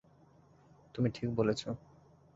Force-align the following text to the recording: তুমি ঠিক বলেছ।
তুমি 0.95 1.09
ঠিক 1.09 1.29
বলেছ। 1.35 1.61